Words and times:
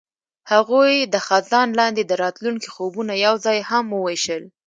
هغوی 0.51 0.93
د 1.13 1.15
خزان 1.27 1.69
لاندې 1.79 2.03
د 2.05 2.11
راتلونکي 2.23 2.67
خوبونه 2.75 3.13
یوځای 3.25 3.59
هم 3.69 3.85
وویشل. 3.91 4.43